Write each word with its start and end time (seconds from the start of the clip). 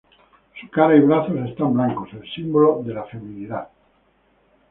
Su 0.59 0.67
cara 0.71 0.95
y 0.95 0.99
brazos 1.01 1.35
están 1.47 1.73
blancos, 1.75 2.09
el 2.13 2.27
símbolo 2.33 2.81
de 2.83 2.93
la 2.95 3.03
feminidad. 3.03 3.67